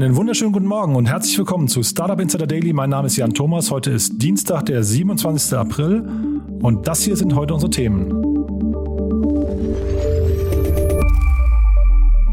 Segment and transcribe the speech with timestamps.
[0.00, 2.72] Einen wunderschönen guten Morgen und herzlich willkommen zu Startup Insider Daily.
[2.72, 3.70] Mein Name ist Jan Thomas.
[3.70, 5.58] Heute ist Dienstag, der 27.
[5.58, 6.08] April
[6.62, 8.08] und das hier sind heute unsere Themen.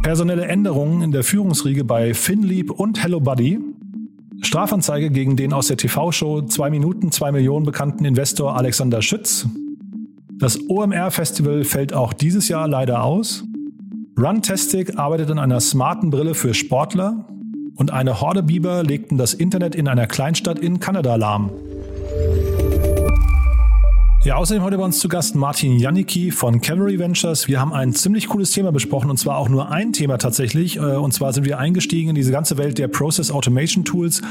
[0.01, 3.59] Personelle Änderungen in der Führungsriege bei FinLeap und HelloBuddy.
[4.43, 9.45] Strafanzeige gegen den aus der TV-Show 2 Minuten 2 Millionen bekannten Investor Alexander Schütz.
[10.39, 13.43] Das OMR-Festival fällt auch dieses Jahr leider aus.
[14.17, 17.27] Runtastic arbeitet an einer smarten Brille für Sportler
[17.77, 21.51] und eine Horde Biber legten das Internet in einer Kleinstadt in Kanada lahm.
[24.27, 27.47] Ja, außerdem heute bei uns zu Gast Martin Janicki von Cavalry Ventures.
[27.47, 30.75] Wir haben ein ziemlich cooles Thema besprochen und zwar auch nur ein Thema tatsächlich.
[30.75, 34.21] Äh, und zwar sind wir eingestiegen in diese ganze Welt der Process Automation Tools.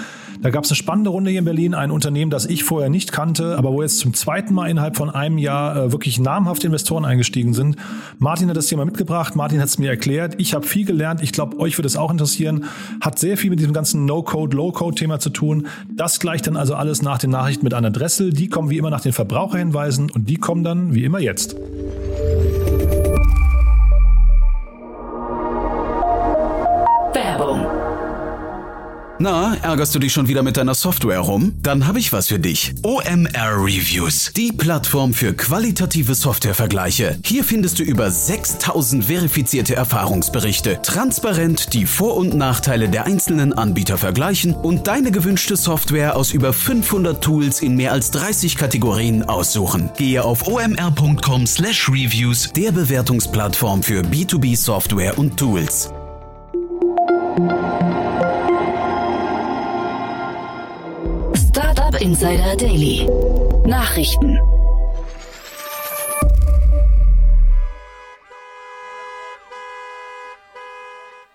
[0.42, 3.10] Da gab es eine spannende Runde hier in Berlin, ein Unternehmen, das ich vorher nicht
[3.10, 7.06] kannte, aber wo jetzt zum zweiten Mal innerhalb von einem Jahr äh, wirklich namhafte Investoren
[7.06, 7.76] eingestiegen sind.
[8.18, 10.34] Martin hat das Thema mitgebracht, Martin hat es mir erklärt.
[10.36, 11.22] Ich habe viel gelernt.
[11.22, 12.66] Ich glaube, euch wird es auch interessieren.
[13.00, 15.68] Hat sehr viel mit diesem ganzen No-Code, Low-Code-Thema zu tun.
[15.90, 18.30] Das gleicht dann also alles nach den Nachrichten mit einer Dressel.
[18.30, 21.56] Die kommen wie immer nach den Verbraucherhinweisen hinweisen und die kommen dann wie immer jetzt.
[29.18, 31.54] Na, ärgerst du dich schon wieder mit deiner Software rum?
[31.62, 32.74] Dann habe ich was für dich.
[32.82, 37.18] OMR Reviews, die Plattform für qualitative Softwarevergleiche.
[37.24, 43.96] Hier findest du über 6000 verifizierte Erfahrungsberichte, transparent die Vor- und Nachteile der einzelnen Anbieter
[43.96, 49.88] vergleichen und deine gewünschte Software aus über 500 Tools in mehr als 30 Kategorien aussuchen.
[49.96, 55.90] Gehe auf omr.com/reviews, der Bewertungsplattform für B2B Software und Tools.
[62.00, 63.08] Insider Daily.
[63.64, 64.38] Nachrichten.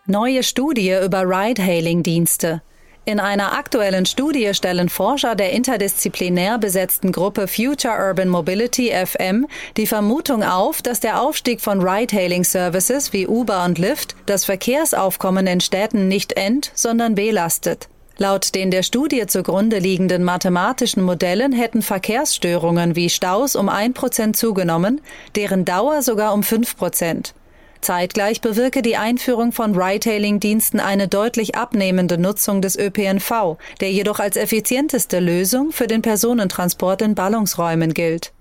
[0.05, 2.61] Neue Studie über Ride-Hailing-Dienste.
[3.05, 9.88] In einer aktuellen Studie stellen Forscher der interdisziplinär besetzten Gruppe Future Urban Mobility FM die
[9.88, 16.07] Vermutung auf, dass der Aufstieg von Ride-Hailing-Services wie Uber und Lyft das Verkehrsaufkommen in Städten
[16.07, 17.89] nicht ent, sondern belastet.
[18.21, 24.37] Laut den der Studie zugrunde liegenden mathematischen Modellen hätten Verkehrsstörungen wie Staus um ein Prozent
[24.37, 25.01] zugenommen,
[25.35, 27.33] deren Dauer sogar um fünf Prozent.
[27.81, 34.38] Zeitgleich bewirke die Einführung von Ride-Hailing-Diensten eine deutlich abnehmende Nutzung des ÖPNV, der jedoch als
[34.38, 38.33] effizienteste Lösung für den Personentransport in Ballungsräumen gilt.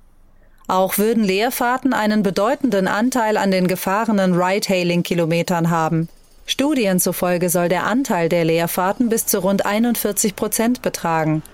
[0.68, 6.10] Auch würden Leerfahrten einen bedeutenden Anteil an den gefahrenen Ride-Hailing-Kilometern haben.
[6.50, 11.44] Studien zufolge soll der Anteil der Leerfahrten bis zu rund 41 Prozent betragen.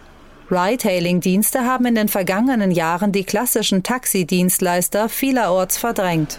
[0.51, 6.39] Ride-Hailing-Dienste haben in den vergangenen Jahren die klassischen Taxidienstleister vielerorts verdrängt.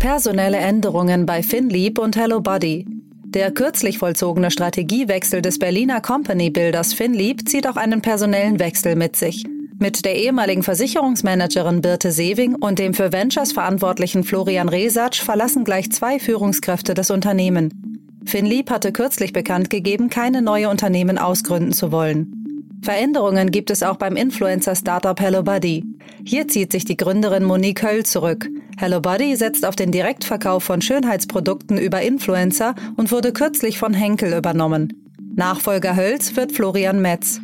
[0.00, 2.86] Personelle Änderungen bei FinLeap und HelloBuddy.
[3.26, 9.44] Der kürzlich vollzogene Strategiewechsel des Berliner Company-Builders FinLeap zieht auch einen personellen Wechsel mit sich.
[9.82, 15.90] Mit der ehemaligen Versicherungsmanagerin Birte Sewing und dem für Ventures verantwortlichen Florian Resatsch verlassen gleich
[15.90, 18.22] zwei Führungskräfte das Unternehmen.
[18.24, 22.78] Finlieb hatte kürzlich bekannt gegeben, keine neue Unternehmen ausgründen zu wollen.
[22.80, 25.82] Veränderungen gibt es auch beim Influencer-Startup HelloBuddy.
[26.24, 28.48] Hier zieht sich die Gründerin Monique Höll zurück.
[28.78, 34.92] HelloBuddy setzt auf den Direktverkauf von Schönheitsprodukten über Influencer und wurde kürzlich von Henkel übernommen.
[35.34, 37.40] Nachfolger Hölls wird Florian Metz.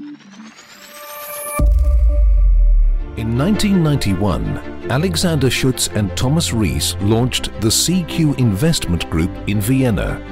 [3.19, 10.23] In 1991, Alexander Schutz and Thomas Rees launched the CQ Investment Group in Vienna,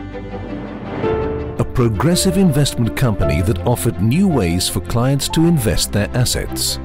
[1.59, 6.77] a progressive investment company that offered new ways for clients to invest their assets.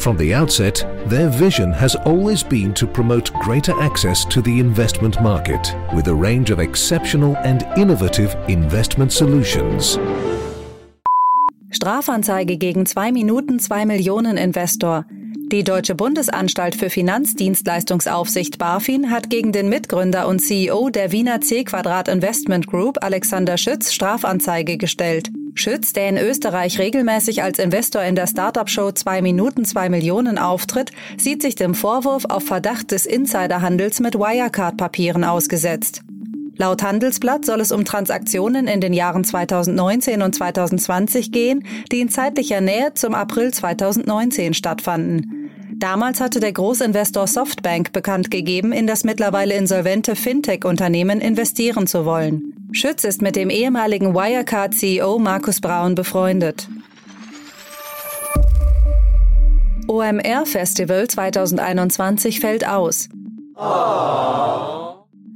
[0.00, 5.20] From the outset, their vision has always been to promote greater access to the investment
[5.20, 9.98] market with a range of exceptional and innovative investment solutions.
[11.84, 15.04] Strafanzeige gegen 2 Minuten 2 Millionen Investor.
[15.52, 22.08] Die Deutsche Bundesanstalt für Finanzdienstleistungsaufsicht BaFin hat gegen den Mitgründer und CEO der Wiener C-Quadrat
[22.08, 25.28] Investment Group Alexander Schütz Strafanzeige gestellt.
[25.54, 30.90] Schütz, der in Österreich regelmäßig als Investor in der Startup-Show 2 Minuten 2 Millionen auftritt,
[31.18, 36.00] sieht sich dem Vorwurf auf Verdacht des Insiderhandels mit Wirecard-Papieren ausgesetzt.
[36.56, 42.08] Laut Handelsblatt soll es um Transaktionen in den Jahren 2019 und 2020 gehen, die in
[42.08, 45.50] zeitlicher Nähe zum April 2019 stattfanden.
[45.76, 52.54] Damals hatte der Großinvestor Softbank bekannt gegeben, in das mittlerweile insolvente Fintech-Unternehmen investieren zu wollen.
[52.70, 56.68] Schütz ist mit dem ehemaligen Wirecard-CEO Markus Braun befreundet.
[59.88, 63.08] OMR Festival 2021 fällt aus.
[63.56, 64.93] Oh.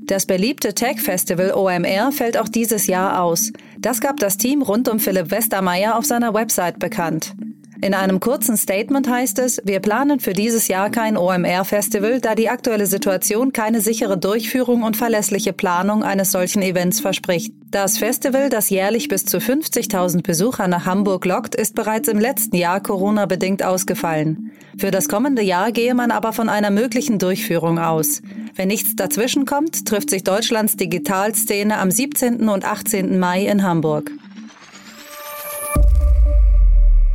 [0.08, 3.52] Das beliebte Tech-Festival OMR fällt auch dieses Jahr aus.
[3.78, 7.34] Das gab das Team rund um Philipp Westermeier auf seiner Website bekannt.
[7.80, 12.48] In einem kurzen Statement heißt es, wir planen für dieses Jahr kein OMR-Festival, da die
[12.48, 17.52] aktuelle Situation keine sichere Durchführung und verlässliche Planung eines solchen Events verspricht.
[17.70, 22.56] Das Festival, das jährlich bis zu 50.000 Besucher nach Hamburg lockt, ist bereits im letzten
[22.56, 24.50] Jahr Corona-bedingt ausgefallen.
[24.76, 28.22] Für das kommende Jahr gehe man aber von einer möglichen Durchführung aus.
[28.56, 32.48] Wenn nichts dazwischen kommt, trifft sich Deutschlands Digitalszene am 17.
[32.48, 33.20] und 18.
[33.20, 34.10] Mai in Hamburg.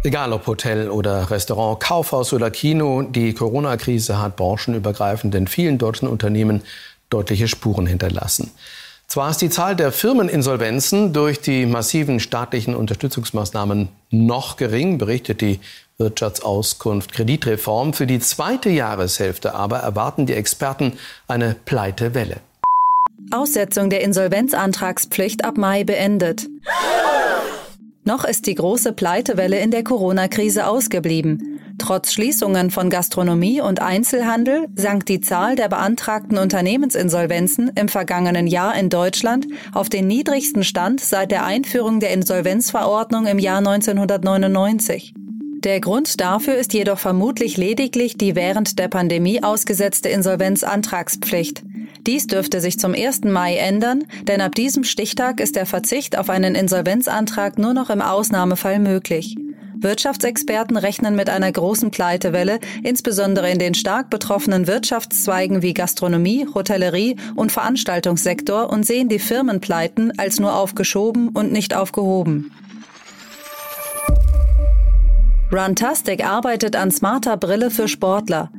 [0.06, 6.10] Egal ob Hotel oder Restaurant, Kaufhaus oder Kino, die Corona-Krise hat branchenübergreifend in vielen deutschen
[6.10, 6.62] Unternehmen
[7.10, 8.52] deutliche Spuren hinterlassen.
[9.08, 15.62] Zwar ist die Zahl der Firmeninsolvenzen durch die massiven staatlichen Unterstützungsmaßnahmen noch gering, berichtet die
[15.98, 17.94] Wirtschaftsauskunft Kreditreform.
[17.94, 20.94] Für die zweite Jahreshälfte aber erwarten die Experten
[21.30, 22.42] eine Pleitewelle.
[23.32, 26.48] Aussetzung der Insolvenzantragspflicht ab Mai beendet.
[28.06, 31.60] Noch ist die große Pleitewelle in der Corona-Krise ausgeblieben.
[31.78, 38.76] Trotz Schließungen von Gastronomie und Einzelhandel sank die Zahl der beantragten Unternehmensinsolvenzen im vergangenen Jahr
[38.76, 45.14] in Deutschland auf den niedrigsten Stand seit der Einführung der Insolvenzverordnung im Jahr 1999.
[45.64, 51.64] Der Grund dafür ist jedoch vermutlich lediglich die während der Pandemie ausgesetzte Insolvenzantragspflicht.
[52.06, 53.24] Dies dürfte sich zum 1.
[53.24, 58.02] Mai ändern, denn ab diesem Stichtag ist der Verzicht auf einen Insolvenzantrag nur noch im
[58.02, 59.38] Ausnahmefall möglich.
[59.78, 67.16] Wirtschaftsexperten rechnen mit einer großen Pleitewelle, insbesondere in den stark betroffenen Wirtschaftszweigen wie Gastronomie, Hotellerie
[67.36, 72.52] und Veranstaltungssektor und sehen die Firmenpleiten als nur aufgeschoben und nicht aufgehoben.
[75.52, 78.52] Runtastic arbeitet an smarter Brille für Sportler.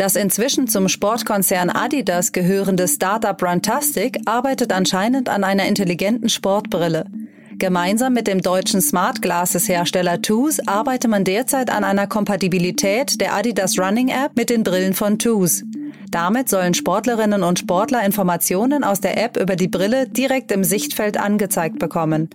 [0.00, 7.04] Das inzwischen zum Sportkonzern Adidas gehörende Startup Runtastic arbeitet anscheinend an einer intelligenten Sportbrille.
[7.58, 13.34] Gemeinsam mit dem deutschen Smart Glasses Hersteller TUS arbeitet man derzeit an einer Kompatibilität der
[13.34, 15.64] Adidas Running App mit den Brillen von TUS.
[16.10, 21.18] Damit sollen Sportlerinnen und Sportler Informationen aus der App über die Brille direkt im Sichtfeld
[21.18, 22.30] angezeigt bekommen.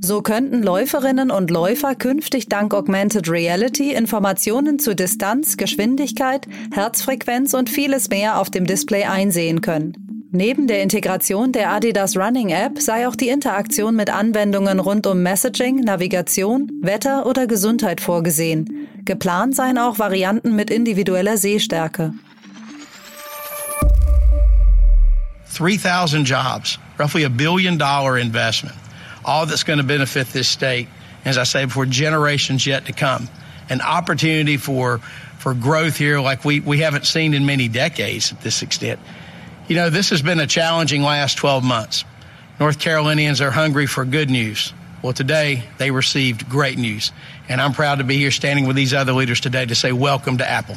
[0.00, 7.68] So könnten Läuferinnen und Läufer künftig dank Augmented Reality Informationen zu Distanz, Geschwindigkeit, Herzfrequenz und
[7.68, 10.28] vieles mehr auf dem Display einsehen können.
[10.30, 15.22] Neben der Integration der Adidas Running App sei auch die Interaktion mit Anwendungen rund um
[15.22, 18.86] Messaging, Navigation, Wetter oder Gesundheit vorgesehen.
[19.04, 22.12] Geplant seien auch Varianten mit individueller Sehstärke.
[25.56, 28.76] 3,000 jobs, roughly a billion dollar investment.
[29.28, 30.88] All that's going to benefit this state.
[31.24, 33.28] As I say before, generations yet to come.
[33.68, 35.00] An opportunity for
[35.38, 38.98] for growth here like we, we haven't seen in many decades at this extent.
[39.68, 42.04] You know, this has been a challenging last 12 months.
[42.58, 44.72] North Carolinians are hungry for good news.
[45.00, 47.12] Well, today they received great news.
[47.48, 50.38] And I'm proud to be here standing with these other leaders today to say welcome
[50.38, 50.76] to Apple.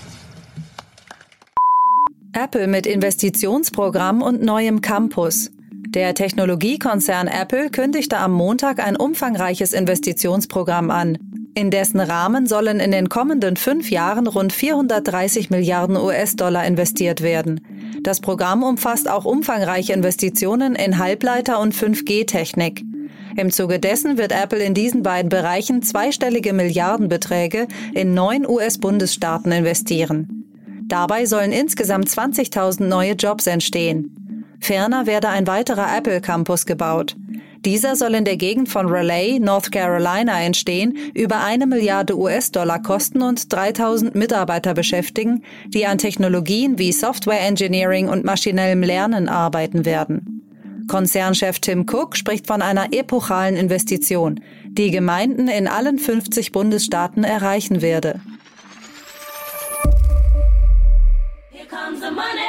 [2.34, 5.50] Apple mit Investitionsprogramm und neuem Campus.
[5.94, 11.18] Der Technologiekonzern Apple kündigte am Montag ein umfangreiches Investitionsprogramm an.
[11.54, 17.60] In dessen Rahmen sollen in den kommenden fünf Jahren rund 430 Milliarden US-Dollar investiert werden.
[18.04, 22.86] Das Programm umfasst auch umfangreiche Investitionen in Halbleiter- und 5G-Technik.
[23.36, 30.42] Im Zuge dessen wird Apple in diesen beiden Bereichen zweistellige Milliardenbeträge in neun US-Bundesstaaten investieren.
[30.88, 34.21] Dabei sollen insgesamt 20.000 neue Jobs entstehen.
[34.62, 37.16] Ferner werde ein weiterer Apple Campus gebaut.
[37.66, 43.22] Dieser soll in der Gegend von Raleigh, North Carolina entstehen, über eine Milliarde US-Dollar kosten
[43.22, 50.42] und 3000 Mitarbeiter beschäftigen, die an Technologien wie Software Engineering und maschinellem Lernen arbeiten werden.
[50.88, 57.82] Konzernchef Tim Cook spricht von einer epochalen Investition, die Gemeinden in allen 50 Bundesstaaten erreichen
[57.82, 58.22] werde.
[61.52, 62.42] Here comes the money.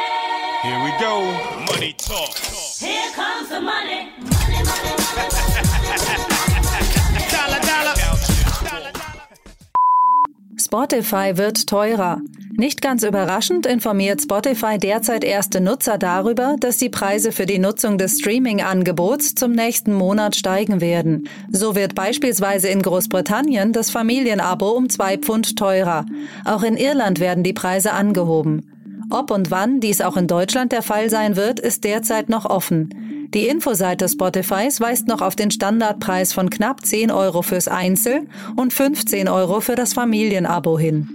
[0.63, 1.52] Here we go.
[1.83, 2.37] Money talk.
[2.79, 4.07] Here comes the money.
[4.21, 5.43] Money, money, money.
[10.61, 12.21] Spotify wird teurer.
[12.53, 17.99] Nicht ganz überraschend informiert Spotify derzeit erste Nutzer darüber, dass die Preise für die Nutzung
[17.99, 21.29] des Streaming-Angebots zum nächsten Monat steigen werden.
[21.51, 26.07] So wird beispielsweise in Großbritannien das Familienabo um zwei Pfund teurer.
[26.45, 28.69] Auch in Irland werden die Preise angehoben.
[29.13, 33.29] Ob und wann dies auch in Deutschland der Fall sein wird, ist derzeit noch offen.
[33.35, 38.27] Die Infoseite Spotifys weist noch auf den Standardpreis von knapp 10 Euro fürs Einzel-
[38.57, 41.11] und 15 Euro für das Familienabo hin.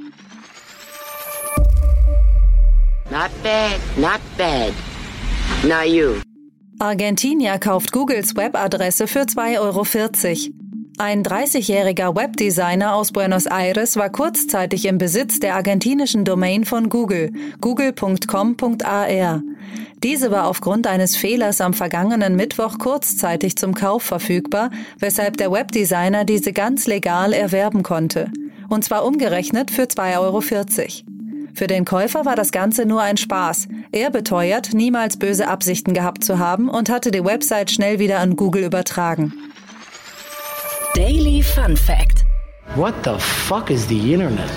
[3.10, 4.74] Not bad, not bad.
[5.64, 6.22] Now you.
[6.78, 9.84] Argentinier kauft Googles Webadresse für 2,40 Euro.
[11.00, 17.32] Ein 30-jähriger Webdesigner aus Buenos Aires war kurzzeitig im Besitz der argentinischen Domain von Google,
[17.62, 19.44] google.com.ar.
[20.02, 26.26] Diese war aufgrund eines Fehlers am vergangenen Mittwoch kurzzeitig zum Kauf verfügbar, weshalb der Webdesigner
[26.26, 28.32] diese ganz legal erwerben konnte.
[28.68, 30.42] Und zwar umgerechnet für 2,40 Euro.
[31.54, 33.68] Für den Käufer war das Ganze nur ein Spaß.
[33.92, 38.36] Er beteuert, niemals böse Absichten gehabt zu haben und hatte die Website schnell wieder an
[38.36, 39.34] Google übertragen.
[40.96, 42.26] Daily Fun Fact.
[42.76, 44.50] What the fuck is the Internet?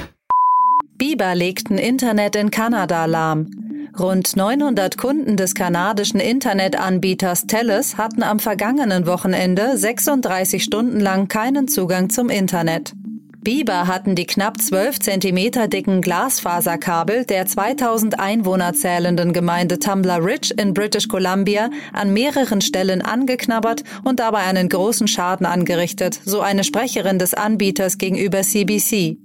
[0.97, 3.51] Biber legten Internet in Kanada lahm.
[3.99, 11.69] Rund 900 Kunden des kanadischen Internetanbieters Telus hatten am vergangenen Wochenende 36 Stunden lang keinen
[11.69, 12.95] Zugang zum Internet.
[13.43, 20.53] Biber hatten die knapp 12 Zentimeter dicken Glasfaserkabel der 2000 Einwohner zählenden Gemeinde Tumbler Ridge
[20.59, 26.65] in British Columbia an mehreren Stellen angeknabbert und dabei einen großen Schaden angerichtet, so eine
[26.65, 29.17] Sprecherin des Anbieters gegenüber CBC.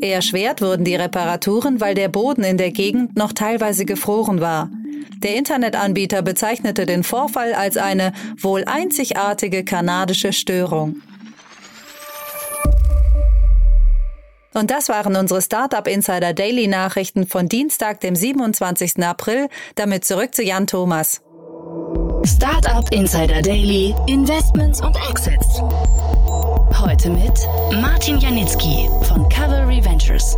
[0.00, 4.70] Erschwert wurden die Reparaturen, weil der Boden in der Gegend noch teilweise gefroren war.
[5.18, 11.02] Der Internetanbieter bezeichnete den Vorfall als eine wohl einzigartige kanadische Störung.
[14.52, 19.02] Und das waren unsere Startup Insider Daily Nachrichten von Dienstag, dem 27.
[19.04, 19.48] April.
[19.76, 21.22] Damit zurück zu Jan Thomas.
[22.24, 25.62] Startup Insider Daily, Investments und Exits.
[26.78, 27.32] Heute mit
[27.80, 30.36] Martin Janicki von Cavalry Ventures.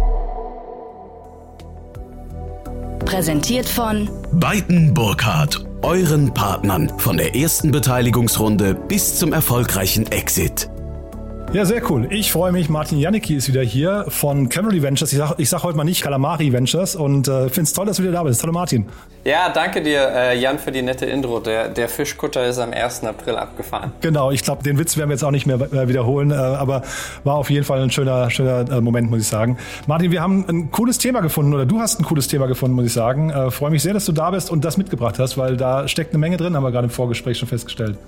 [3.05, 10.72] Präsentiert von Beiten Burkhardt, euren Partnern von der ersten Beteiligungsrunde bis zum erfolgreichen Exit.
[11.53, 12.07] Ja, sehr cool.
[12.09, 12.71] Ich freue mich.
[12.71, 15.13] Martin Janicki ist wieder hier von Cavalry Ventures.
[15.13, 17.99] Ich sage ich sag heute mal nicht Calamari Ventures und äh, finde es toll, dass
[17.99, 18.43] du wieder da bist.
[18.43, 18.87] Hallo Martin.
[19.25, 21.41] Ja, danke dir, äh, Jan, für die nette Intro.
[21.41, 23.05] Der, der Fischkutter ist am 1.
[23.05, 23.93] April abgefahren.
[24.01, 26.85] Genau, ich glaube, den Witz werden wir jetzt auch nicht mehr äh, wiederholen, äh, aber
[27.23, 29.59] war auf jeden Fall ein schöner, schöner äh, Moment, muss ich sagen.
[29.87, 32.87] Martin, wir haben ein cooles Thema gefunden oder du hast ein cooles Thema gefunden, muss
[32.87, 33.29] ich sagen.
[33.29, 36.13] Äh, freue mich sehr, dass du da bist und das mitgebracht hast, weil da steckt
[36.13, 37.99] eine Menge drin, haben wir gerade im Vorgespräch schon festgestellt.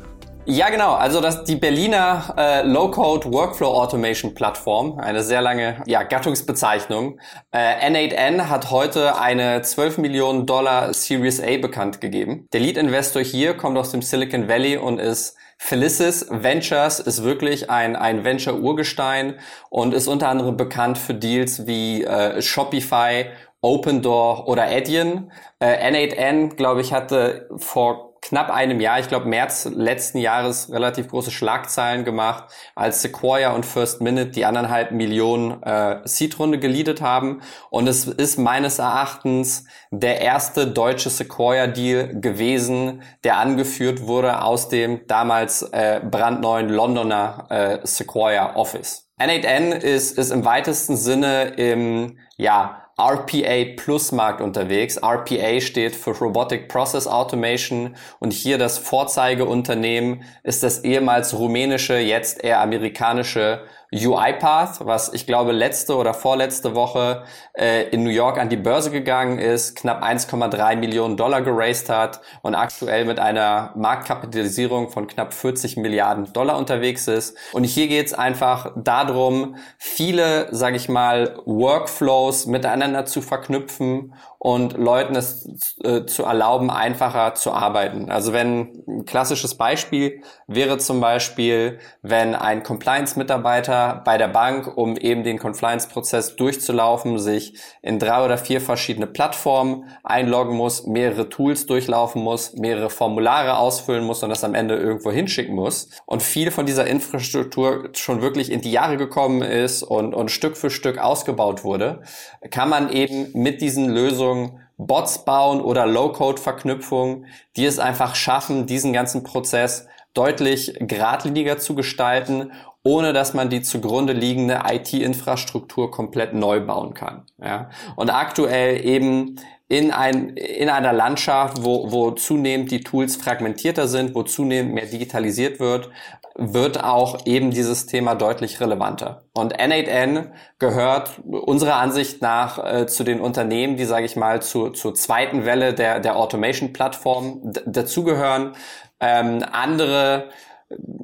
[0.47, 0.93] Ja, genau.
[0.93, 7.19] Also das die Berliner äh, Low-Code Workflow Automation Plattform, eine sehr lange ja, Gattungsbezeichnung.
[7.51, 12.47] Äh, N8N hat heute eine 12 Millionen Dollar Series A bekannt gegeben.
[12.53, 17.97] Der Lead-Investor hier kommt aus dem Silicon Valley und ist Felicis Ventures ist wirklich ein,
[17.97, 19.37] ein Venture-Urgestein
[19.71, 23.27] und ist unter anderem bekannt für Deals wie äh, Shopify,
[23.63, 25.33] Open Door oder Adyen.
[25.59, 31.07] Äh, N8N, glaube ich, hatte vor knapp einem Jahr, ich glaube März letzten Jahres, relativ
[31.07, 37.43] große Schlagzeilen gemacht, als Sequoia und First Minute die anderthalb Millionen äh, Seed-Runde geleadet haben.
[37.71, 45.07] Und es ist meines Erachtens der erste deutsche Sequoia-Deal gewesen, der angeführt wurde aus dem
[45.07, 49.09] damals äh, brandneuen Londoner äh, Sequoia Office.
[49.21, 54.99] N8N ist, ist im weitesten Sinne im, ja, RPA Plus Markt unterwegs.
[54.99, 62.45] RPA steht für Robotic Process Automation und hier das Vorzeigeunternehmen ist das ehemals rumänische, jetzt
[62.45, 67.23] eher amerikanische UiPath, was ich glaube letzte oder vorletzte Woche
[67.53, 72.21] äh, in New York an die Börse gegangen ist, knapp 1,3 Millionen Dollar geraced hat
[72.43, 77.37] und aktuell mit einer Marktkapitalisierung von knapp 40 Milliarden Dollar unterwegs ist.
[77.53, 84.77] Und hier geht es einfach darum, viele, sage ich mal, Workflows miteinander zu verknüpfen und
[84.77, 88.11] Leuten es äh, zu erlauben, einfacher zu arbeiten.
[88.11, 94.99] Also wenn ein klassisches Beispiel wäre zum Beispiel, wenn ein Compliance-Mitarbeiter bei der Bank, um
[94.99, 101.65] eben den Compliance-Prozess durchzulaufen, sich in drei oder vier verschiedene Plattformen einloggen muss, mehrere Tools
[101.65, 105.89] durchlaufen muss, mehrere Formulare ausfüllen muss und das am Ende irgendwo hinschicken muss.
[106.05, 110.59] Und viel von dieser Infrastruktur schon wirklich in die Jahre gekommen ist und, und Stück
[110.59, 112.03] für Stück ausgebaut wurde,
[112.51, 114.34] kann man eben mit diesen Lösungen
[114.77, 117.27] Bots bauen oder Low-Code-Verknüpfungen,
[117.57, 122.53] die es einfach schaffen, diesen ganzen Prozess deutlich geradliniger zu gestalten
[122.85, 127.23] ohne dass man die zugrunde liegende IT-Infrastruktur komplett neu bauen kann.
[127.43, 127.71] Ja?
[127.97, 134.15] Und aktuell eben in, ein, in einer Landschaft, wo, wo zunehmend die Tools fragmentierter sind,
[134.15, 135.89] wo zunehmend mehr digitalisiert wird,
[136.37, 139.25] wird auch eben dieses Thema deutlich relevanter.
[139.35, 144.71] Und N8N gehört unserer Ansicht nach äh, zu den Unternehmen, die, sage ich mal, zu,
[144.71, 148.55] zur zweiten Welle der, der Automation-Plattform dazugehören.
[149.01, 150.31] Ähm, andere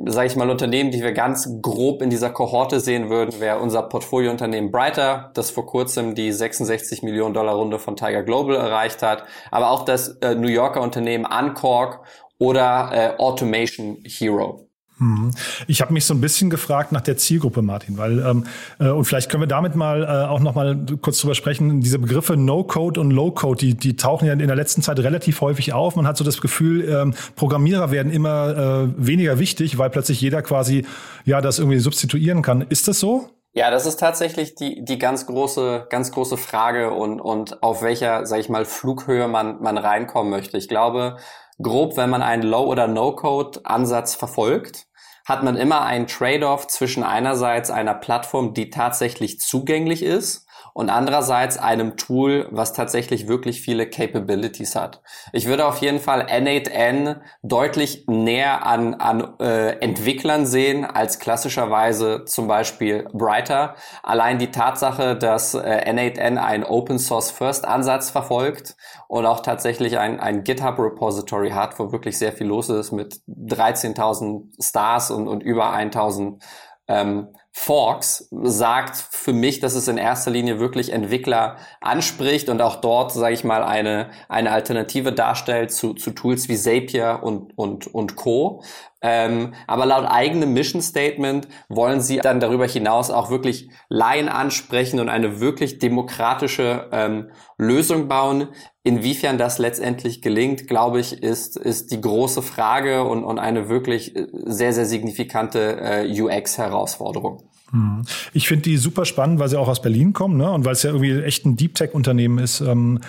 [0.07, 3.83] sage ich mal, Unternehmen, die wir ganz grob in dieser Kohorte sehen würden, wäre unser
[3.83, 9.25] Portfoliounternehmen Brighter, das vor kurzem die 66 Millionen Dollar Runde von Tiger Global erreicht hat,
[9.51, 12.01] aber auch das äh, New Yorker Unternehmen Uncork
[12.39, 14.70] oder äh, Automation Hero.
[15.01, 15.31] Mhm.
[15.67, 18.45] Ich habe mich so ein bisschen gefragt nach der Zielgruppe, Martin, weil ähm,
[18.79, 21.81] äh, und vielleicht können wir damit mal äh, auch noch mal kurz drüber sprechen.
[21.81, 25.73] Diese Begriffe No-Code und Low-Code, die, die tauchen ja in der letzten Zeit relativ häufig
[25.73, 25.97] auf.
[25.97, 30.43] Man hat so das Gefühl, ähm, Programmierer werden immer äh, weniger wichtig, weil plötzlich jeder
[30.43, 30.85] quasi
[31.25, 32.61] ja das irgendwie substituieren kann.
[32.69, 33.31] Ist das so?
[33.53, 38.27] Ja, das ist tatsächlich die, die ganz große, ganz große Frage und, und auf welcher,
[38.27, 40.59] sag ich mal, Flughöhe man, man reinkommen möchte.
[40.59, 41.17] Ich glaube,
[41.61, 44.87] grob, wenn man einen Low- oder No-Code-Ansatz verfolgt,
[45.31, 51.59] hat man immer einen Trade-off zwischen einerseits einer Plattform, die tatsächlich zugänglich ist und andererseits
[51.59, 55.03] einem Tool, was tatsächlich wirklich viele Capabilities hat.
[55.33, 62.25] Ich würde auf jeden Fall N8N deutlich näher an, an äh, Entwicklern sehen als klassischerweise
[62.25, 63.75] zum Beispiel Brighter.
[64.03, 68.77] Allein die Tatsache, dass äh, N8N einen Open Source First Ansatz verfolgt
[69.09, 73.21] und auch tatsächlich ein, ein GitHub Repository hat, wo wirklich sehr viel los ist mit
[73.29, 76.41] 13.000 Stars und, und über 1.000
[76.89, 82.77] ähm, Forks sagt für mich, dass es in erster Linie wirklich Entwickler anspricht und auch
[82.77, 87.93] dort, sage ich mal, eine, eine Alternative darstellt zu, zu Tools wie Zapier und, und,
[87.93, 88.63] und Co.
[89.03, 95.01] Ähm, aber laut eigenem Mission Statement wollen sie dann darüber hinaus auch wirklich Laien ansprechen
[95.01, 98.49] und eine wirklich demokratische ähm, Lösung bauen.
[98.83, 104.15] Inwiefern das letztendlich gelingt, glaube ich, ist, ist die große Frage und, und eine wirklich
[104.33, 107.43] sehr, sehr signifikante äh, UX-Herausforderung.
[107.71, 108.03] Hm.
[108.35, 110.51] Ich finde die super spannend, weil sie auch aus Berlin kommen ne?
[110.51, 112.61] und weil es ja irgendwie echt ein Deep Tech-Unternehmen ist.
[112.61, 113.01] Ähm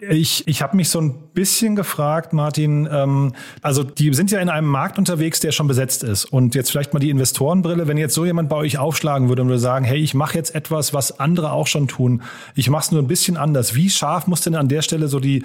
[0.00, 4.48] ich, ich habe mich so ein bisschen gefragt, Martin, ähm, also die sind ja in
[4.48, 6.24] einem Markt unterwegs, der schon besetzt ist.
[6.24, 9.48] Und jetzt vielleicht mal die Investorenbrille, wenn jetzt so jemand bei euch aufschlagen würde und
[9.48, 12.22] würde sagen, hey, ich mache jetzt etwas, was andere auch schon tun,
[12.54, 13.74] ich mache es nur ein bisschen anders.
[13.74, 15.44] Wie scharf muss denn an der Stelle so die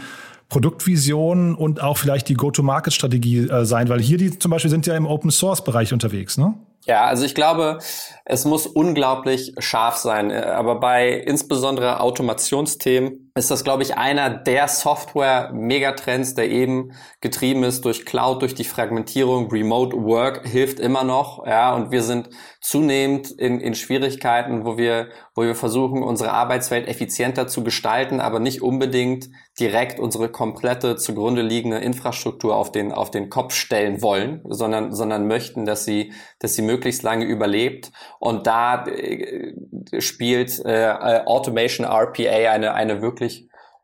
[0.50, 3.90] Produktvision und auch vielleicht die Go-to-Market-Strategie äh, sein?
[3.90, 6.54] Weil hier die zum Beispiel sind ja im Open-Source-Bereich unterwegs, ne?
[6.86, 7.80] Ja, also ich glaube,
[8.26, 10.32] es muss unglaublich scharf sein.
[10.32, 17.84] Aber bei insbesondere Automationsthemen ist das, glaube ich, einer der Software-Megatrends, der eben getrieben ist
[17.84, 19.50] durch Cloud, durch die Fragmentierung.
[19.50, 21.44] Remote Work hilft immer noch.
[21.48, 22.30] Ja, und wir sind
[22.62, 28.40] zunehmend in, in Schwierigkeiten, wo wir, wo wir versuchen, unsere Arbeitswelt effizienter zu gestalten, aber
[28.40, 34.42] nicht unbedingt direkt unsere komplette zugrunde liegende Infrastruktur auf den, auf den Kopf stellen wollen,
[34.48, 37.92] sondern, sondern möchten, dass sie, dass sie möglichst lange überlebt.
[38.20, 39.54] Und da äh,
[40.00, 43.23] spielt äh, Automation RPA eine, eine wirklich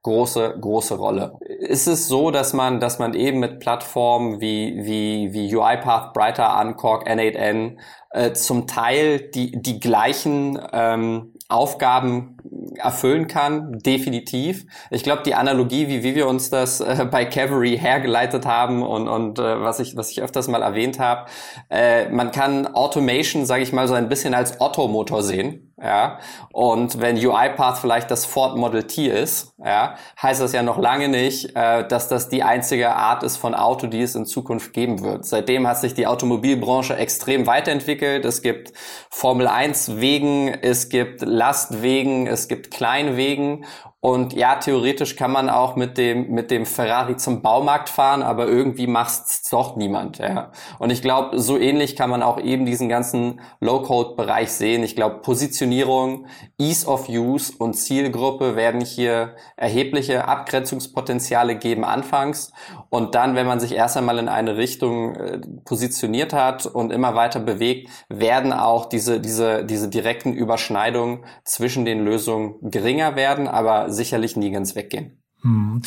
[0.10, 1.38] große, große Rolle.
[1.60, 6.60] Ist es so, dass man, dass man eben mit Plattformen wie, wie, wie UiPath, Brighter,
[6.60, 7.78] Uncork, N8N
[8.12, 12.38] äh, zum Teil die, die gleichen ähm, Aufgaben
[12.76, 14.66] erfüllen kann, definitiv.
[14.92, 19.08] Ich glaube, die Analogie, wie, wie wir uns das äh, bei Cavalry hergeleitet haben und,
[19.08, 21.26] und äh, was, ich, was ich öfters mal erwähnt habe,
[21.70, 25.66] äh, man kann Automation, sage ich mal, so ein bisschen als Ottomotor sehen.
[25.82, 26.20] Ja,
[26.52, 31.08] und wenn UiPath vielleicht das Ford Model T ist, ja, heißt das ja noch lange
[31.08, 35.02] nicht, äh, dass das die einzige Art ist von Auto, die es in Zukunft geben
[35.04, 35.26] wird.
[35.26, 37.99] Seitdem hat sich die Automobilbranche extrem weiterentwickelt.
[38.06, 38.74] Es gibt
[39.10, 43.66] Formel 1 Wegen, es gibt Lastwegen, es gibt Kleinwegen
[44.02, 48.48] und ja, theoretisch kann man auch mit dem, mit dem Ferrari zum Baumarkt fahren, aber
[48.48, 50.52] irgendwie macht's doch niemand, ja.
[50.78, 54.84] Und ich glaube, so ähnlich kann man auch eben diesen ganzen Low-Code-Bereich sehen.
[54.84, 62.54] Ich glaube, Positionierung, Ease of Use und Zielgruppe werden hier erhebliche Abgrenzungspotenziale geben anfangs.
[62.90, 67.16] Und dann, wenn man sich erst einmal in eine Richtung äh, positioniert hat und immer
[67.16, 73.89] weiter bewegt, werden auch diese, diese, diese direkten Überschneidungen zwischen den Lösungen geringer werden, aber
[73.92, 75.20] sicherlich nie ganz weggehen.
[75.42, 75.82] Hm.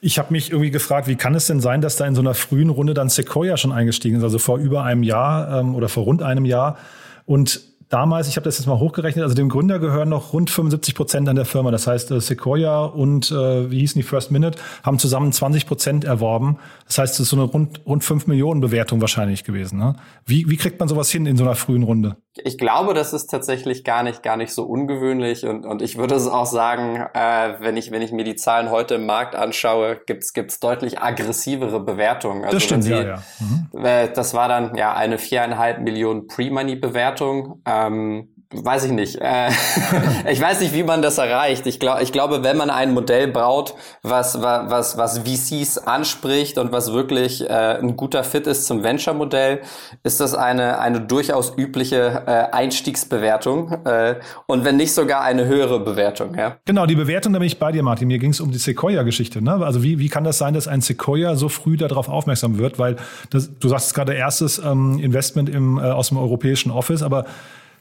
[0.00, 2.34] Ich habe mich irgendwie gefragt, wie kann es denn sein, dass da in so einer
[2.34, 6.04] frühen Runde dann Sequoia schon eingestiegen ist, also vor über einem Jahr ähm, oder vor
[6.04, 6.76] rund einem Jahr.
[7.24, 10.94] Und damals, ich habe das jetzt mal hochgerechnet, also dem Gründer gehören noch rund 75
[10.94, 11.70] Prozent an der Firma.
[11.70, 16.04] Das heißt, äh, Sequoia und äh, wie hießen die First Minute haben zusammen 20 Prozent
[16.04, 16.58] erworben.
[16.86, 19.78] Das heißt, es ist so eine rund, rund 5 Millionen Bewertung wahrscheinlich gewesen.
[19.78, 19.96] Ne?
[20.24, 22.16] Wie, wie kriegt man sowas hin in so einer frühen Runde?
[22.44, 26.14] Ich glaube, das ist tatsächlich gar nicht, gar nicht so ungewöhnlich und, und ich würde
[26.14, 30.00] es auch sagen, äh, wenn ich, wenn ich mir die Zahlen heute im Markt anschaue,
[30.06, 32.44] gibt's gibt's deutlich aggressivere Bewertungen.
[32.44, 33.22] Also das stimmt, Sie, ja, ja.
[33.40, 33.84] Mhm.
[33.84, 37.62] Äh, das war dann ja eine viereinhalb Millionen Pre-Money-Bewertung.
[37.64, 39.16] Ähm, weiß ich nicht.
[39.20, 39.50] Äh,
[40.30, 41.66] ich weiß nicht, wie man das erreicht.
[41.66, 46.72] Ich, glaube, ich glaube, wenn man ein Modell baut, was, was, was VCs anspricht und
[46.72, 49.60] was wirklich äh, ein guter Fit ist zum Venture-Modell,
[50.04, 55.80] ist das eine, eine durchaus übliche äh, Einstiegsbewertung äh, und wenn nicht sogar eine höhere
[55.80, 56.34] Bewertung.
[56.36, 56.56] Ja?
[56.64, 58.08] Genau, die Bewertung, da bin ich bei dir, Martin.
[58.08, 59.42] Mir ging es um die Sequoia-Geschichte.
[59.42, 59.54] Ne?
[59.54, 62.78] Also wie, wie kann das sein, dass ein Sequoia so früh darauf aufmerksam wird?
[62.78, 62.96] Weil
[63.30, 67.26] das, du sagst gerade erstes ähm, Investment im, äh, aus dem europäischen Office, aber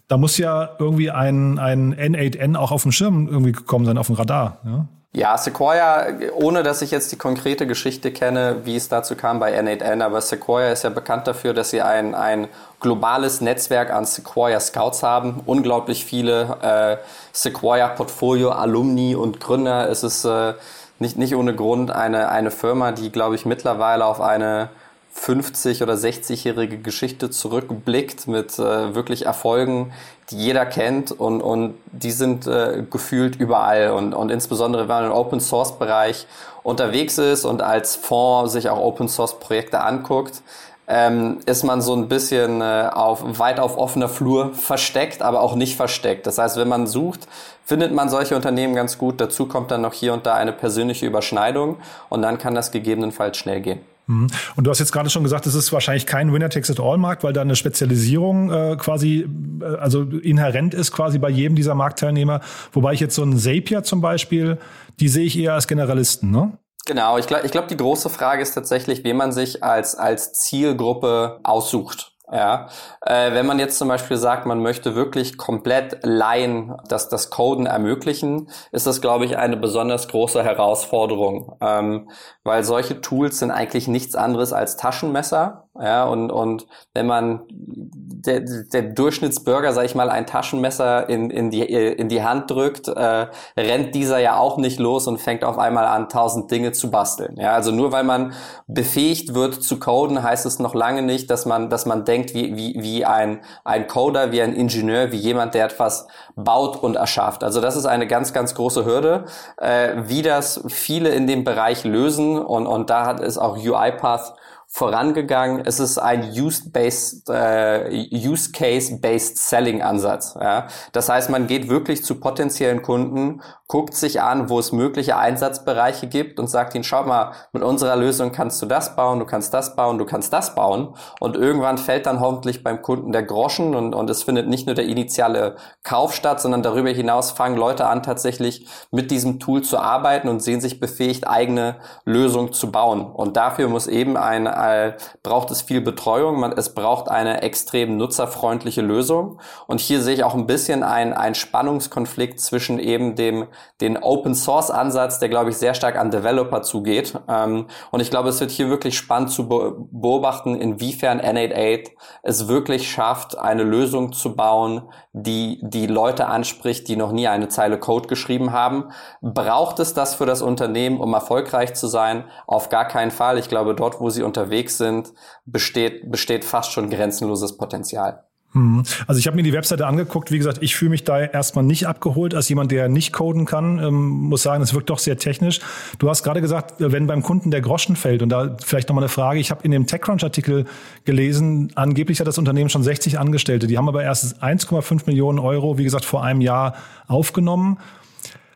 [0.07, 4.07] da muss ja irgendwie ein, ein N8N auch auf dem Schirm irgendwie gekommen sein, auf
[4.07, 4.57] dem Radar.
[4.63, 4.85] Ja?
[5.15, 9.57] Ja, Sequoia, ohne dass ich jetzt die konkrete Geschichte kenne, wie es dazu kam bei
[9.57, 12.49] N8N, aber Sequoia ist ja bekannt dafür, dass sie ein, ein
[12.81, 15.39] globales Netzwerk an Sequoia Scouts haben.
[15.45, 16.97] Unglaublich viele äh,
[17.31, 19.89] Sequoia Portfolio Alumni und Gründer.
[19.89, 20.53] Es ist äh,
[20.99, 24.67] nicht, nicht ohne Grund eine, eine Firma, die, glaube ich, mittlerweile auf eine
[25.15, 29.91] 50 oder 60-jährige Geschichte zurückblickt mit äh, wirklich Erfolgen,
[30.29, 35.05] die jeder kennt und, und die sind äh, gefühlt überall und, und insbesondere wenn man
[35.05, 36.27] im Open Source Bereich
[36.63, 40.43] unterwegs ist und als Fonds sich auch Open Source Projekte anguckt,
[40.87, 45.55] ähm, ist man so ein bisschen äh, auf weit auf offener Flur versteckt, aber auch
[45.55, 46.27] nicht versteckt.
[46.27, 47.21] Das heißt, wenn man sucht,
[47.63, 49.19] findet man solche Unternehmen ganz gut.
[49.19, 51.77] Dazu kommt dann noch hier und da eine persönliche Überschneidung
[52.09, 53.94] und dann kann das gegebenenfalls schnell gehen.
[54.07, 54.27] Mhm.
[54.55, 57.55] Und du hast jetzt gerade schon gesagt, es ist wahrscheinlich kein Winner-Takes-it-all-Markt, weil da eine
[57.55, 59.27] Spezialisierung äh, quasi,
[59.61, 62.41] äh, also inhärent ist quasi bei jedem dieser Marktteilnehmer.
[62.71, 64.57] Wobei ich jetzt so einen Zapier zum Beispiel,
[64.99, 66.57] die sehe ich eher als Generalisten, ne?
[66.85, 70.33] Genau, ich glaube, ich glaub, die große Frage ist tatsächlich, wie man sich als, als
[70.33, 72.14] Zielgruppe aussucht.
[72.31, 72.69] Ja,
[73.01, 77.67] äh, wenn man jetzt zum Beispiel sagt, man möchte wirklich komplett Laien das, das Coden
[77.67, 82.09] ermöglichen, ist das, glaube ich, eine besonders große Herausforderung, ähm,
[82.43, 85.65] weil solche Tools sind eigentlich nichts anderes als Taschenmesser.
[85.77, 91.49] Ja, und, und wenn man der, der Durchschnittsbürger, sag ich mal, ein Taschenmesser in, in,
[91.49, 95.57] die, in die Hand drückt, äh, rennt dieser ja auch nicht los und fängt auf
[95.57, 97.35] einmal an, tausend Dinge zu basteln.
[97.37, 98.31] Ja, also nur weil man
[98.67, 102.55] befähigt wird zu coden, heißt es noch lange nicht, dass man, dass man denkt wie,
[102.55, 107.43] wie, wie ein, ein Coder, wie ein Ingenieur, wie jemand, der etwas baut und erschafft.
[107.43, 109.25] Also das ist eine ganz, ganz große Hürde,
[109.57, 114.33] äh, wie das viele in dem Bereich lösen und, und da hat es auch UiPath
[114.75, 115.61] vorangegangen.
[115.65, 120.35] Es ist ein Use-based, äh, Use-Case-based Selling-Ansatz.
[120.37, 120.67] Ja?
[120.91, 126.07] Das heißt, man geht wirklich zu potenziellen Kunden, guckt sich an, wo es mögliche Einsatzbereiche
[126.07, 129.53] gibt und sagt ihnen, schau mal, mit unserer Lösung kannst du das bauen, du kannst
[129.53, 130.93] das bauen, du kannst das bauen.
[131.21, 134.75] Und irgendwann fällt dann hoffentlich beim Kunden der Groschen und, und es findet nicht nur
[134.75, 139.79] der initiale Kauf statt, sondern darüber hinaus fangen Leute an, tatsächlich mit diesem Tool zu
[139.79, 143.05] arbeiten und sehen sich befähigt, eigene Lösungen zu bauen.
[143.05, 147.97] Und dafür muss eben ein äh, braucht es viel Betreuung, man, es braucht eine extrem
[147.97, 149.39] nutzerfreundliche Lösung.
[149.67, 153.47] Und hier sehe ich auch ein bisschen ein, ein Spannungskonflikt zwischen eben dem
[153.81, 157.13] den Open Source Ansatz, der glaube ich sehr stark an Developer zugeht.
[157.27, 161.91] Ähm, und ich glaube, es wird hier wirklich spannend zu beobachten, inwiefern N88
[162.23, 167.49] es wirklich schafft, eine Lösung zu bauen, die die Leute anspricht, die noch nie eine
[167.49, 168.91] Zeile Code geschrieben haben.
[169.21, 172.25] Braucht es das für das Unternehmen, um erfolgreich zu sein?
[172.47, 173.37] Auf gar keinen Fall.
[173.37, 175.13] Ich glaube, dort, wo sie unterwegs sind,
[175.45, 178.25] besteht, besteht fast schon grenzenloses Potenzial.
[178.55, 178.83] Mhm.
[179.05, 180.31] Also ich habe mir die Webseite angeguckt.
[180.31, 183.79] Wie gesagt, ich fühle mich da erstmal nicht abgeholt als jemand, der nicht coden kann.
[183.79, 185.59] Ähm, muss sagen, es wirkt doch sehr technisch.
[185.99, 189.09] Du hast gerade gesagt, wenn beim Kunden der Groschen fällt und da vielleicht nochmal eine
[189.09, 189.39] Frage.
[189.39, 190.65] Ich habe in dem TechCrunch-Artikel
[191.03, 193.67] gelesen, angeblich hat das Unternehmen schon 60 Angestellte.
[193.67, 196.75] Die haben aber erst 1,5 Millionen Euro, wie gesagt, vor einem Jahr
[197.07, 197.77] aufgenommen.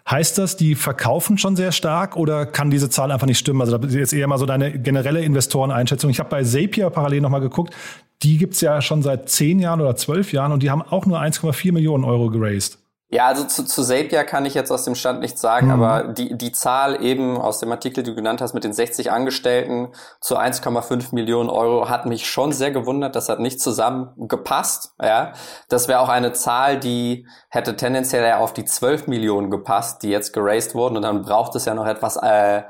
[0.09, 3.61] Heißt das, die verkaufen schon sehr stark oder kann diese Zahl einfach nicht stimmen?
[3.61, 6.09] Also das ist jetzt eher mal so deine generelle Investoreneinschätzung.
[6.09, 7.75] Ich habe bei Zapier parallel nochmal geguckt.
[8.23, 11.21] Die gibt's ja schon seit zehn Jahren oder zwölf Jahren und die haben auch nur
[11.21, 12.78] 1,4 Millionen Euro geraced.
[13.11, 15.81] Ja, also zu, zu Zapier kann ich jetzt aus dem Stand nichts sagen, mhm.
[15.81, 19.11] aber die, die Zahl eben aus dem Artikel, die du genannt hast, mit den 60
[19.11, 19.89] Angestellten
[20.21, 23.15] zu 1,5 Millionen Euro hat mich schon sehr gewundert.
[23.15, 24.93] Das hat nicht zusammengepasst.
[25.01, 25.33] Ja,
[25.69, 30.09] das wäre auch eine Zahl, die hätte tendenziell ja auf die 12 Millionen gepasst, die
[30.09, 30.95] jetzt geraced wurden.
[30.95, 32.61] Und dann braucht es ja noch etwas äh,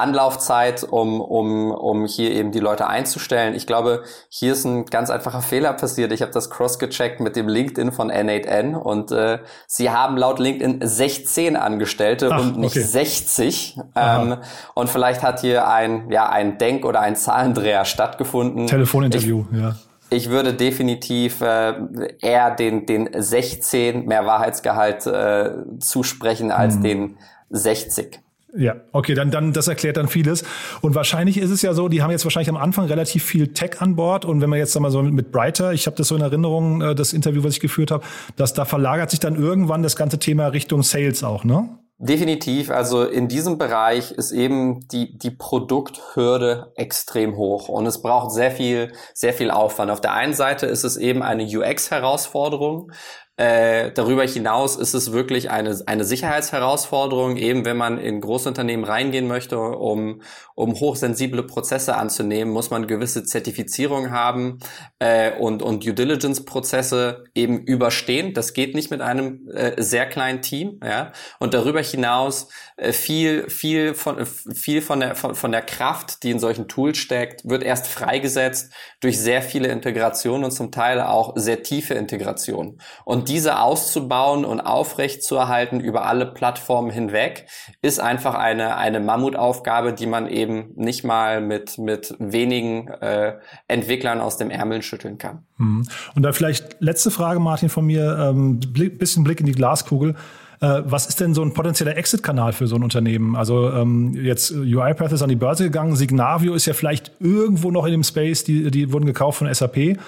[0.00, 3.54] Anlaufzeit, um, um, um hier eben die Leute einzustellen.
[3.54, 6.12] Ich glaube, hier ist ein ganz einfacher Fehler passiert.
[6.12, 10.80] Ich habe das cross-gecheckt mit dem LinkedIn von N8N und äh, sie haben laut LinkedIn
[10.82, 12.84] 16 Angestellte Ach, und nicht okay.
[12.84, 13.78] 60.
[13.94, 14.38] Ähm,
[14.74, 18.66] und vielleicht hat hier ein, ja, ein Denk- oder ein Zahlendreher stattgefunden.
[18.66, 19.76] Telefoninterview, ich, ja.
[20.12, 21.74] Ich würde definitiv äh,
[22.20, 26.82] eher den, den 16 mehr Wahrheitsgehalt äh, zusprechen als hm.
[26.82, 27.16] den
[27.50, 28.20] 60.
[28.56, 30.44] Ja, okay, dann, dann, das erklärt dann vieles.
[30.80, 33.80] Und wahrscheinlich ist es ja so, die haben jetzt wahrscheinlich am Anfang relativ viel Tech
[33.80, 34.24] an Bord.
[34.24, 36.94] Und wenn man jetzt mal so mit Brighter, ich habe das so in Erinnerung, äh,
[36.94, 38.04] das Interview, was ich geführt habe,
[38.36, 41.68] dass da verlagert sich dann irgendwann das ganze Thema Richtung Sales auch, ne?
[42.02, 42.70] Definitiv.
[42.70, 48.50] Also in diesem Bereich ist eben die, die Produkthürde extrem hoch und es braucht sehr
[48.50, 49.90] viel, sehr viel Aufwand.
[49.90, 52.90] Auf der einen Seite ist es eben eine UX-Herausforderung.
[53.40, 59.26] Äh, darüber hinaus ist es wirklich eine, eine Sicherheitsherausforderung, eben wenn man in Großunternehmen reingehen
[59.26, 60.20] möchte, um,
[60.54, 64.58] um hochsensible Prozesse anzunehmen, muss man gewisse Zertifizierung haben
[64.98, 68.34] äh, und, und Due Diligence-Prozesse eben überstehen.
[68.34, 70.78] Das geht nicht mit einem äh, sehr kleinen Team.
[70.84, 71.12] Ja?
[71.38, 76.30] Und darüber hinaus äh, viel, viel, von, viel von, der, von, von der Kraft, die
[76.30, 81.32] in solchen Tools steckt, wird erst freigesetzt durch sehr viele Integrationen und zum Teil auch
[81.36, 82.82] sehr tiefe Integrationen.
[83.06, 87.46] Und diese auszubauen und aufrechtzuerhalten über alle Plattformen hinweg,
[87.80, 93.34] ist einfach eine, eine Mammutaufgabe, die man eben nicht mal mit, mit wenigen äh,
[93.68, 95.44] Entwicklern aus dem Ärmel schütteln kann.
[95.58, 95.86] Mhm.
[96.16, 98.58] Und da vielleicht letzte Frage, Martin, von mir, ähm,
[98.98, 100.16] bisschen Blick in die Glaskugel.
[100.60, 103.36] Äh, was ist denn so ein potenzieller Exit-Kanal für so ein Unternehmen?
[103.36, 107.86] Also ähm, jetzt UiPath ist an die Börse gegangen, Signavio ist ja vielleicht irgendwo noch
[107.86, 109.98] in dem Space, die, die wurden gekauft von SAP.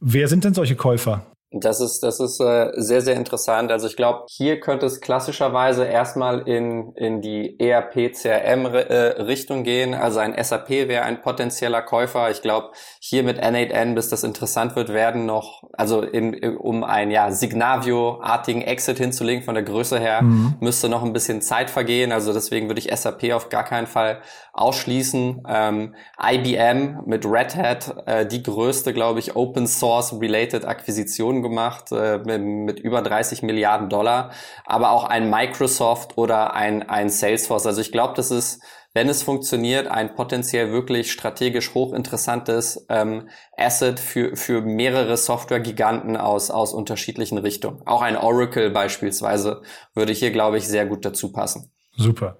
[0.00, 1.26] Wer sind denn solche Käufer?
[1.50, 3.72] Das ist, das ist äh, sehr, sehr interessant.
[3.72, 9.94] Also ich glaube, hier könnte es klassischerweise erstmal in, in die ERP-CRM-Richtung äh, gehen.
[9.94, 12.30] Also ein SAP wäre ein potenzieller Käufer.
[12.30, 17.10] Ich glaube, hier mit N8N, bis das interessant wird, werden noch, also im, um ein
[17.10, 20.56] ja, Signavio-artigen Exit hinzulegen von der Größe her, mhm.
[20.60, 22.12] müsste noch ein bisschen Zeit vergehen.
[22.12, 24.20] Also deswegen würde ich SAP auf gar keinen Fall
[24.52, 25.44] ausschließen.
[25.48, 31.92] Ähm, IBM mit Red Hat, äh, die größte, glaube ich, Open Source-related Akquisition Millionen gemacht
[31.92, 34.30] äh, mit, mit, über 30 Milliarden Dollar,
[34.64, 37.66] aber auch ein Microsoft oder ein, ein Salesforce.
[37.66, 38.62] Also ich glaube, das ist,
[38.94, 46.50] wenn es funktioniert, ein potenziell wirklich strategisch hochinteressantes ähm, Asset für, für mehrere Software-Giganten aus,
[46.50, 47.82] aus unterschiedlichen Richtungen.
[47.86, 49.62] Auch ein Oracle beispielsweise
[49.94, 51.70] würde hier, glaube ich, sehr gut dazu passen.
[51.96, 52.38] Super.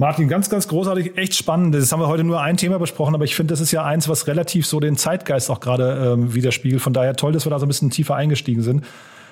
[0.00, 1.74] Martin, ganz, ganz großartig, echt spannend.
[1.74, 4.08] Das haben wir heute nur ein Thema besprochen, aber ich finde, das ist ja eins,
[4.08, 6.80] was relativ so den Zeitgeist auch gerade ähm, widerspiegelt.
[6.80, 8.86] Von daher toll, dass wir da so ein bisschen tiefer eingestiegen sind.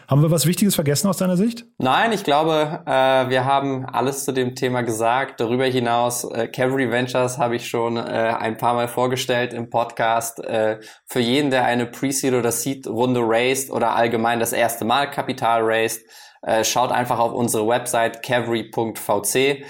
[0.09, 1.67] Haben wir was Wichtiges vergessen aus deiner Sicht?
[1.79, 2.91] Nein, ich glaube, äh,
[3.29, 5.39] wir haben alles zu dem Thema gesagt.
[5.41, 10.45] Darüber hinaus, äh, Cavalry Ventures habe ich schon äh, ein paar Mal vorgestellt im Podcast.
[10.45, 15.63] Äh, für jeden, der eine Pre-Seed oder Seed-Runde raised oder allgemein das erste Mal Kapital
[15.63, 16.03] raised,
[16.43, 19.65] äh, schaut einfach auf unsere Website cavalry.vc.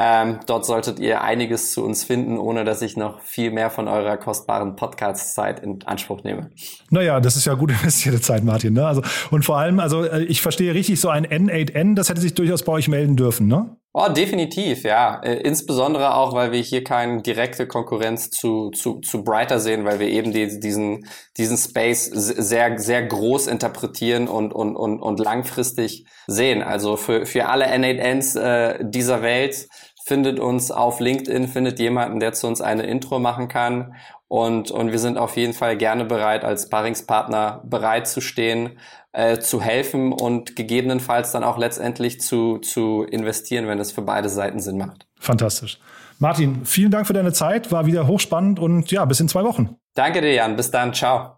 [0.00, 3.88] Ähm, dort solltet ihr einiges zu uns finden, ohne dass ich noch viel mehr von
[3.88, 6.50] eurer kostbaren Podcast-Zeit in Anspruch nehme.
[6.90, 8.74] Naja, das ist ja gut investierte Zeit, Martin.
[8.74, 8.86] Ne?
[8.86, 12.34] Also, und vor allem, also äh, ich verstehe richtig, so ein N8N, das hätte sich
[12.34, 13.76] durchaus bei euch melden dürfen, ne?
[13.94, 15.20] Oh, definitiv, ja.
[15.24, 19.98] Äh, insbesondere auch, weil wir hier keine direkte Konkurrenz zu, zu, zu Brighter sehen, weil
[19.98, 21.04] wir eben die, diesen,
[21.36, 26.62] diesen Space sehr, sehr groß interpretieren und, und, und, und langfristig sehen.
[26.62, 29.66] Also für, für alle N8Ns äh, dieser Welt
[30.08, 33.94] findet uns auf LinkedIn, findet jemanden, der zu uns eine Intro machen kann.
[34.26, 38.78] Und, und wir sind auf jeden Fall gerne bereit, als Sparringspartner bereit zu stehen,
[39.12, 44.28] äh, zu helfen und gegebenenfalls dann auch letztendlich zu, zu investieren, wenn es für beide
[44.28, 45.06] Seiten Sinn macht.
[45.18, 45.78] Fantastisch.
[46.18, 49.76] Martin, vielen Dank für deine Zeit, war wieder hochspannend und ja, bis in zwei Wochen.
[49.94, 50.56] Danke dir, Jan.
[50.56, 50.92] Bis dann.
[50.92, 51.37] Ciao.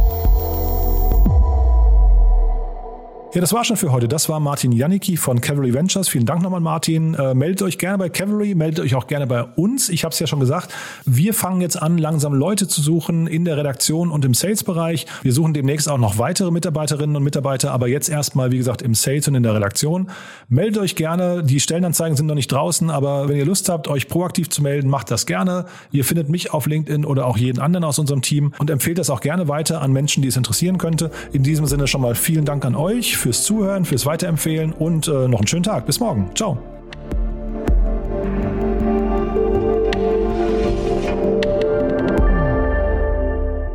[3.33, 4.09] Ja, das war schon für heute.
[4.09, 6.09] Das war Martin Janicki von Cavalry Ventures.
[6.09, 7.13] Vielen Dank nochmal, Martin.
[7.13, 9.87] Äh, meldet euch gerne bei Cavalry, meldet euch auch gerne bei uns.
[9.87, 10.73] Ich habe es ja schon gesagt,
[11.05, 15.05] wir fangen jetzt an, langsam Leute zu suchen in der Redaktion und im Sales-Bereich.
[15.21, 18.95] Wir suchen demnächst auch noch weitere Mitarbeiterinnen und Mitarbeiter, aber jetzt erstmal, wie gesagt, im
[18.95, 20.09] Sales und in der Redaktion.
[20.49, 21.41] Meldet euch gerne.
[21.41, 24.89] Die Stellenanzeigen sind noch nicht draußen, aber wenn ihr Lust habt, euch proaktiv zu melden,
[24.89, 25.67] macht das gerne.
[25.93, 29.09] Ihr findet mich auf LinkedIn oder auch jeden anderen aus unserem Team und empfehlt das
[29.09, 31.11] auch gerne weiter an Menschen, die es interessieren könnte.
[31.31, 35.27] In diesem Sinne schon mal vielen Dank an euch fürs Zuhören, fürs Weiterempfehlen und äh,
[35.27, 35.85] noch einen schönen Tag.
[35.85, 36.29] Bis morgen.
[36.35, 36.57] Ciao.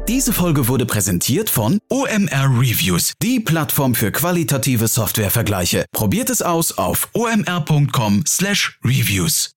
[0.09, 5.85] Diese Folge wurde präsentiert von OMR Reviews, die Plattform für qualitative Softwarevergleiche.
[5.93, 9.56] Probiert es aus auf omr.com/reviews.